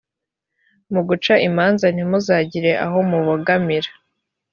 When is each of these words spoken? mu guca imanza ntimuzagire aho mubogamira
mu 0.93 1.01
guca 1.07 1.33
imanza 1.47 1.85
ntimuzagire 1.93 2.71
aho 2.85 2.97
mubogamira 3.09 3.89